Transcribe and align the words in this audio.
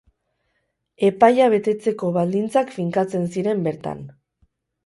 Epaia 1.09 1.49
betetzeko 1.55 2.11
baldintzak 2.17 2.75
finkatzen 2.79 3.31
ziren 3.37 3.63
bertan. 3.69 4.03